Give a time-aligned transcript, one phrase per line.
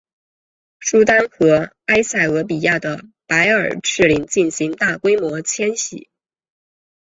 [0.79, 6.09] 苏丹和埃塞俄比亚的白耳赤羚进行大规模迁徙。